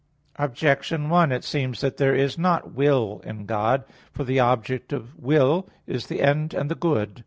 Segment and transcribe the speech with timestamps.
[0.37, 3.83] Objection 1: It seems that there is not will in God.
[4.11, 7.19] For the object of will is the end and the good.